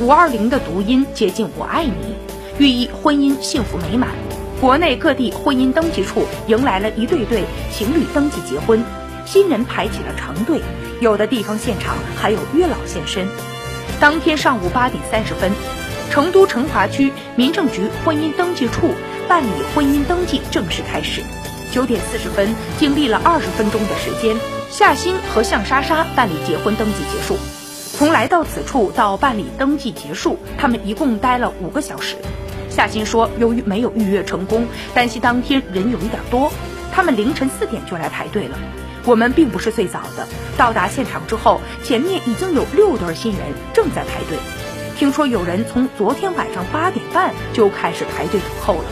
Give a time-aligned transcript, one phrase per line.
[0.00, 2.14] 五二零的读音接近我爱你，
[2.56, 4.10] 寓意婚姻幸福美满。
[4.60, 8.80] 国内各地婚姻登记处迎来了一对对情侣登记结婚，
[9.26, 10.60] 新人排起了长队，
[11.00, 13.26] 有的地方现场还有月老现身。
[13.98, 15.50] 当天上午八点三十分，
[16.10, 18.94] 成都成华区民政局婚姻登记处
[19.26, 21.22] 办理婚姻登记正式开始。
[21.72, 24.36] 九点四十分，经历了二十分钟的时间，
[24.70, 27.36] 夏欣和向莎莎办理结婚登记结束。
[27.98, 32.14] 从来到此处到办理登记结束，他们一共待了五个小时。
[32.70, 36.52] 夏欣说：“由于没有预约成功，担心当天人有一点多，
[36.92, 38.56] 他们凌晨四点就来排队了。
[39.04, 43.40] 我们并不是最早的，到达现场之后，前面已经有六对新人
[43.74, 44.38] 正在排队。
[44.96, 48.84] 听说有人从昨天晚上八点半就开始排队等候了。”